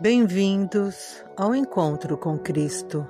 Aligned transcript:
Bem-vindos 0.00 1.24
ao 1.36 1.56
encontro 1.56 2.16
com 2.16 2.38
Cristo. 2.38 3.04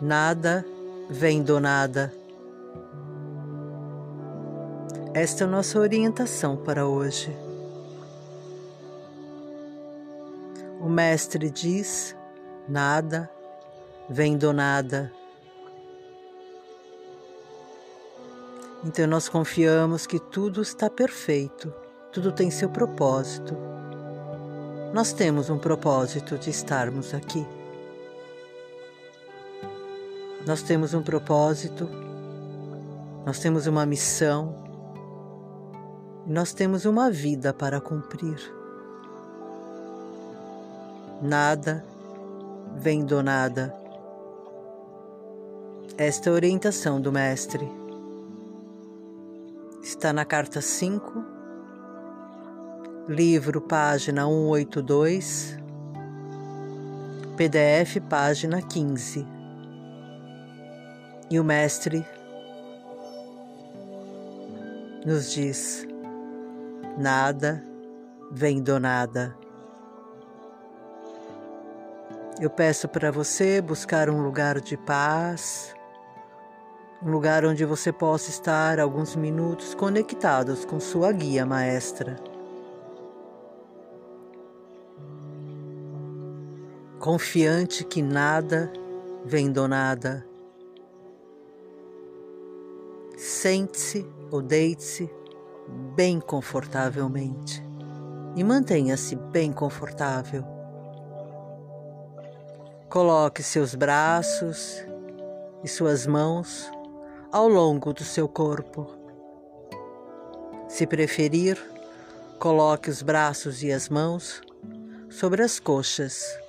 Nada 0.00 0.64
vem 1.10 1.42
do 1.42 1.60
nada. 1.60 2.10
Esta 5.12 5.44
é 5.44 5.46
a 5.46 5.50
nossa 5.50 5.78
orientação 5.78 6.56
para 6.56 6.86
hoje. 6.86 7.30
O 10.80 10.88
Mestre 10.88 11.50
diz: 11.50 12.16
nada 12.66 13.30
vem 14.08 14.38
do 14.38 14.54
nada. 14.54 15.12
Então 18.82 19.06
nós 19.06 19.28
confiamos 19.28 20.06
que 20.06 20.18
tudo 20.18 20.62
está 20.62 20.88
perfeito, 20.88 21.70
tudo 22.10 22.32
tem 22.32 22.50
seu 22.50 22.70
propósito. 22.70 23.63
Nós 24.94 25.12
temos 25.12 25.50
um 25.50 25.58
propósito 25.58 26.38
de 26.38 26.50
estarmos 26.50 27.12
aqui. 27.14 27.44
Nós 30.46 30.62
temos 30.62 30.94
um 30.94 31.02
propósito, 31.02 31.88
nós 33.26 33.40
temos 33.40 33.66
uma 33.66 33.84
missão, 33.84 34.54
nós 36.24 36.52
temos 36.52 36.84
uma 36.84 37.10
vida 37.10 37.52
para 37.52 37.80
cumprir. 37.80 38.38
Nada 41.20 41.84
vem 42.76 43.04
do 43.04 43.20
nada. 43.20 43.74
Esta 45.98 46.28
é 46.28 46.32
a 46.32 46.34
orientação 46.36 47.00
do 47.00 47.10
Mestre. 47.10 47.68
Está 49.82 50.12
na 50.12 50.24
carta 50.24 50.60
5, 50.60 51.33
livro, 53.08 53.60
página 53.60 54.24
182, 54.24 55.58
PDF, 57.36 58.00
página 58.08 58.62
15. 58.62 59.26
E 61.30 61.38
o 61.38 61.44
Mestre 61.44 62.06
nos 65.04 65.30
diz: 65.32 65.86
nada 66.96 67.62
vem 68.32 68.62
do 68.62 68.80
nada. 68.80 69.36
Eu 72.40 72.48
peço 72.48 72.88
para 72.88 73.12
você 73.12 73.60
buscar 73.60 74.08
um 74.08 74.22
lugar 74.22 74.60
de 74.62 74.78
paz, 74.78 75.74
um 77.02 77.10
lugar 77.10 77.44
onde 77.44 77.66
você 77.66 77.92
possa 77.92 78.30
estar 78.30 78.80
alguns 78.80 79.14
minutos 79.14 79.74
conectados 79.74 80.64
com 80.64 80.80
sua 80.80 81.12
guia 81.12 81.44
maestra. 81.44 82.33
Confiante 87.04 87.84
que 87.84 88.00
nada 88.00 88.72
vem 89.26 89.52
do 89.52 89.68
nada. 89.68 90.26
Sente-se 93.14 94.10
ou 94.30 94.40
deite-se 94.40 95.10
bem 95.94 96.18
confortavelmente 96.18 97.62
e 98.34 98.42
mantenha-se 98.42 99.16
bem 99.16 99.52
confortável. 99.52 100.46
Coloque 102.88 103.42
seus 103.42 103.74
braços 103.74 104.82
e 105.62 105.68
suas 105.68 106.06
mãos 106.06 106.72
ao 107.30 107.46
longo 107.50 107.92
do 107.92 108.02
seu 108.02 108.26
corpo. 108.26 108.86
Se 110.68 110.86
preferir, 110.86 111.62
coloque 112.38 112.88
os 112.88 113.02
braços 113.02 113.62
e 113.62 113.70
as 113.70 113.90
mãos 113.90 114.40
sobre 115.10 115.42
as 115.42 115.60
coxas. 115.60 116.42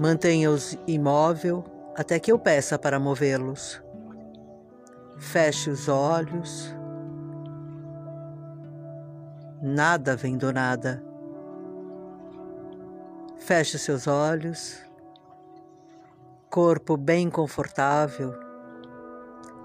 Mantenha-os 0.00 0.76
imóvel 0.86 1.62
até 1.94 2.18
que 2.18 2.32
eu 2.32 2.38
peça 2.38 2.78
para 2.78 2.98
movê-los. 2.98 3.82
Feche 5.18 5.68
os 5.68 5.88
olhos. 5.88 6.74
Nada 9.60 10.16
vem 10.16 10.38
do 10.38 10.52
nada. 10.52 11.02
Feche 13.38 13.78
seus 13.78 14.06
olhos. 14.06 14.78
Corpo 16.48 16.96
bem 16.96 17.28
confortável 17.28 18.50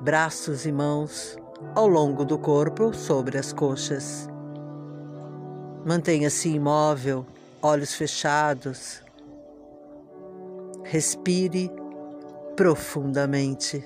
braços 0.00 0.66
e 0.66 0.72
mãos 0.72 1.36
ao 1.74 1.86
longo 1.86 2.24
do 2.24 2.38
corpo 2.38 2.92
sobre 2.92 3.38
as 3.38 3.52
coxas. 3.52 4.28
Mantenha-se 5.84 6.48
imóvel, 6.48 7.24
olhos 7.62 7.94
fechados. 7.94 9.03
Respire 10.94 11.72
profundamente. 12.54 13.84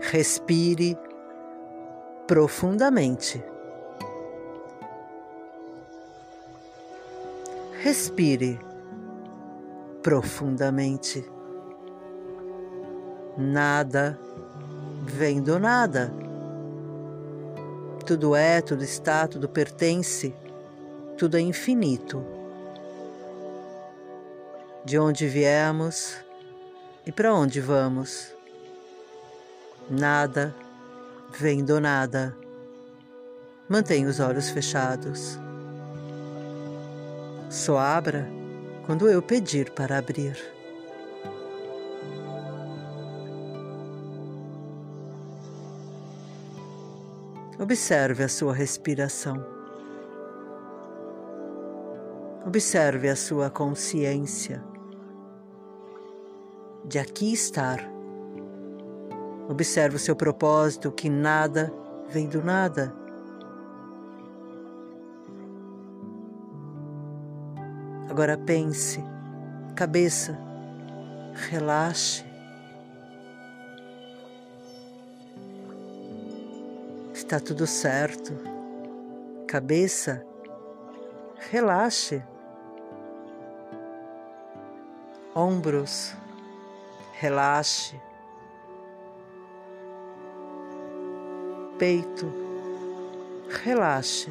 Respire 0.00 0.98
profundamente. 2.26 3.40
Respire 7.84 8.58
profundamente. 10.02 11.24
Nada 13.36 14.18
vem 15.04 15.40
do 15.40 15.60
nada. 15.60 16.12
Tudo 18.04 18.34
é, 18.34 18.60
tudo 18.60 18.82
está, 18.82 19.28
tudo 19.28 19.48
pertence, 19.48 20.34
tudo 21.16 21.36
é 21.36 21.40
infinito. 21.40 22.35
De 24.86 25.00
onde 25.00 25.26
viemos 25.26 26.16
e 27.04 27.10
para 27.10 27.34
onde 27.34 27.60
vamos. 27.60 28.32
Nada 29.90 30.54
vem 31.36 31.64
do 31.64 31.80
nada. 31.80 32.36
Mantenha 33.68 34.08
os 34.08 34.20
olhos 34.20 34.48
fechados. 34.48 35.40
Só 37.50 37.78
abra 37.78 38.30
quando 38.86 39.08
eu 39.08 39.20
pedir 39.20 39.72
para 39.72 39.98
abrir. 39.98 40.38
Observe 47.58 48.22
a 48.22 48.28
sua 48.28 48.54
respiração. 48.54 49.44
Observe 52.46 53.08
a 53.08 53.16
sua 53.16 53.50
consciência 53.50 54.75
de 56.86 56.98
aqui 56.98 57.32
estar. 57.32 57.80
Observe 59.48 59.96
o 59.96 59.98
seu 59.98 60.14
propósito, 60.14 60.92
que 60.92 61.08
nada 61.08 61.72
vem 62.08 62.28
do 62.28 62.42
nada. 62.42 62.94
Agora 68.08 68.38
pense, 68.38 69.02
cabeça, 69.74 70.38
relaxe. 71.50 72.24
Está 77.12 77.40
tudo 77.40 77.66
certo. 77.66 78.32
Cabeça, 79.46 80.24
relaxe. 81.50 82.22
Ombros, 85.34 86.14
relaxe. 87.18 88.00
Peito, 91.78 92.32
relaxe. 93.64 94.30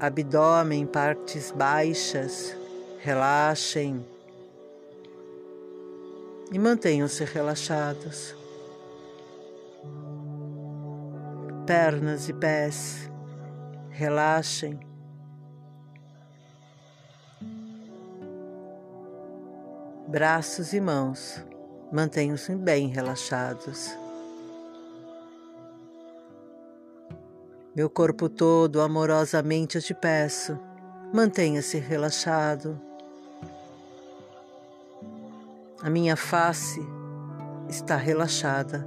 Abdômen, 0.00 0.86
partes 0.86 1.50
baixas, 1.50 2.56
relaxem 3.00 4.04
e 6.52 6.58
mantenham-se 6.58 7.24
relaxados. 7.24 8.38
pernas 11.68 12.30
e 12.30 12.32
pés. 12.32 13.10
Relaxem. 13.90 14.87
braços 20.08 20.72
e 20.72 20.80
mãos. 20.80 21.44
Mantenham-se 21.92 22.54
bem 22.54 22.88
relaxados. 22.88 23.94
Meu 27.76 27.90
corpo 27.90 28.28
todo, 28.28 28.80
amorosamente 28.80 29.76
eu 29.76 29.82
te 29.82 29.94
peço, 29.94 30.58
mantenha-se 31.12 31.78
relaxado. 31.78 32.80
A 35.80 35.88
minha 35.88 36.16
face 36.16 36.80
está 37.68 37.96
relaxada. 37.96 38.86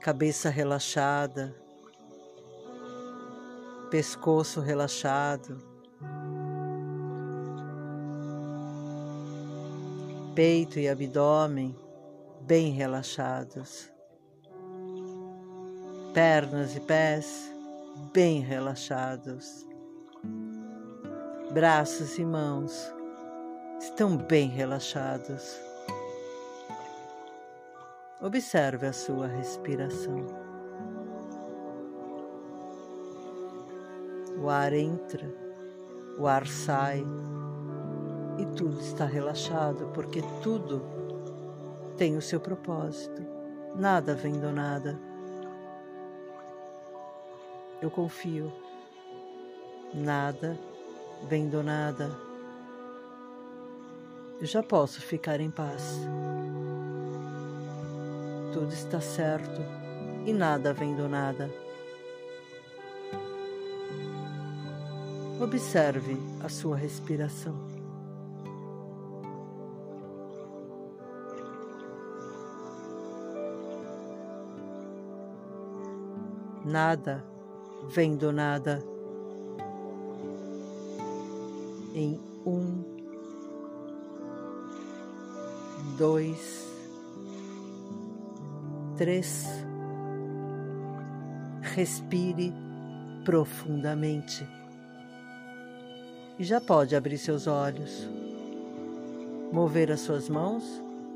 Cabeça 0.00 0.48
relaxada 0.48 1.63
pescoço 3.94 4.60
relaxado, 4.60 5.56
peito 10.34 10.80
e 10.80 10.88
abdômen 10.88 11.78
bem 12.40 12.72
relaxados, 12.72 13.88
pernas 16.12 16.74
e 16.74 16.80
pés 16.80 17.54
bem 18.12 18.40
relaxados, 18.40 19.64
braços 21.52 22.18
e 22.18 22.24
mãos 22.24 22.92
estão 23.78 24.16
bem 24.16 24.48
relaxados. 24.48 25.56
Observe 28.20 28.88
a 28.88 28.92
sua 28.92 29.28
respiração. 29.28 30.43
O 34.44 34.50
ar 34.50 34.74
entra, 34.74 35.26
o 36.18 36.26
ar 36.26 36.46
sai 36.46 37.02
e 38.38 38.44
tudo 38.54 38.78
está 38.78 39.06
relaxado 39.06 39.90
porque 39.94 40.20
tudo 40.42 40.82
tem 41.96 42.14
o 42.14 42.20
seu 42.20 42.38
propósito. 42.38 43.24
Nada 43.74 44.14
vem 44.14 44.38
do 44.38 44.52
nada. 44.52 45.00
Eu 47.80 47.90
confio. 47.90 48.52
Nada 49.94 50.58
vem 51.26 51.48
do 51.48 51.62
nada. 51.62 52.10
Eu 54.38 54.46
já 54.46 54.62
posso 54.62 55.00
ficar 55.00 55.40
em 55.40 55.50
paz 55.50 56.00
tudo 58.54 58.72
está 58.72 59.00
certo 59.00 59.60
e 60.24 60.32
nada 60.32 60.72
vem 60.72 60.94
do 60.94 61.08
nada. 61.08 61.63
Observe 65.40 66.16
a 66.42 66.48
sua 66.48 66.76
respiração. 66.76 67.54
Nada 76.64 77.24
vem 77.88 78.16
do 78.16 78.32
nada. 78.32 78.82
Em 81.94 82.18
um, 82.46 82.82
dois, 85.96 86.66
três. 88.96 89.46
Respire 91.60 92.52
profundamente. 93.24 94.46
E 96.36 96.42
já 96.42 96.60
pode 96.60 96.96
abrir 96.96 97.16
seus 97.16 97.46
olhos, 97.46 98.08
mover 99.52 99.92
as 99.92 100.00
suas 100.00 100.28
mãos, 100.28 100.64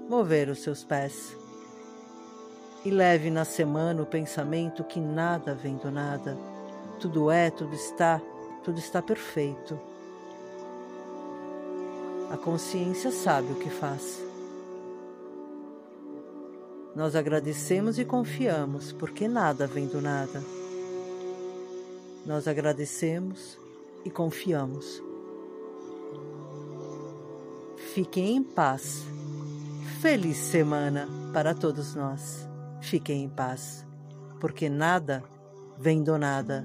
mover 0.08 0.48
os 0.48 0.60
seus 0.60 0.84
pés. 0.84 1.36
E 2.84 2.90
leve 2.90 3.28
na 3.28 3.44
semana 3.44 4.00
o 4.00 4.06
pensamento 4.06 4.84
que 4.84 5.00
nada 5.00 5.54
vem 5.54 5.76
do 5.76 5.90
nada. 5.90 6.38
Tudo 7.00 7.32
é, 7.32 7.50
tudo 7.50 7.74
está, 7.74 8.22
tudo 8.62 8.78
está 8.78 9.02
perfeito. 9.02 9.78
A 12.30 12.36
consciência 12.36 13.10
sabe 13.10 13.52
o 13.52 13.56
que 13.56 13.70
faz. 13.70 14.22
Nós 16.94 17.16
agradecemos 17.16 17.98
e 17.98 18.04
confiamos, 18.04 18.92
porque 18.92 19.26
nada 19.26 19.66
vem 19.66 19.86
do 19.86 20.00
nada. 20.00 20.42
Nós 22.24 22.46
agradecemos 22.46 23.58
e 24.04 24.10
confiamos. 24.10 25.07
Fiquem 27.98 28.36
em 28.36 28.44
paz. 28.44 29.04
Feliz 30.00 30.36
semana 30.36 31.08
para 31.32 31.52
todos 31.52 31.96
nós. 31.96 32.48
Fiquem 32.80 33.24
em 33.24 33.28
paz, 33.28 33.84
porque 34.38 34.68
nada 34.68 35.24
vem 35.76 36.04
do 36.04 36.16
nada. 36.16 36.64